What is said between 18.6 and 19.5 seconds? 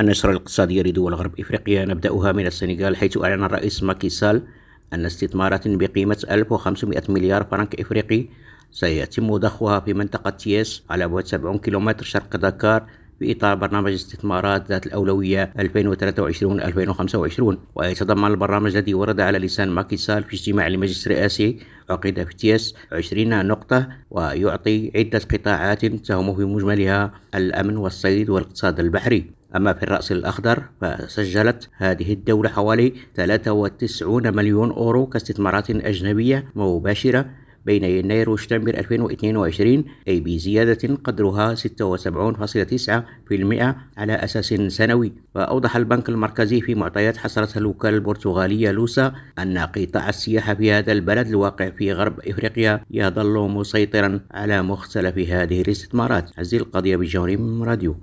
الذي ورد على